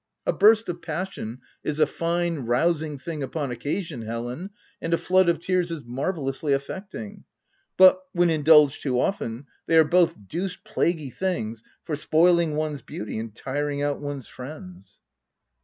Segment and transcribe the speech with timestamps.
[0.25, 4.49] A burst of passion is a fine, rousing thing upon occasion, Helen,
[4.81, 7.23] and a flood of tears is marvellously affecting,
[7.77, 13.19] but, when indulged too often, they are both deuced plaguy things for spoiling one's beauty
[13.19, 15.01] and tiring out one's friends."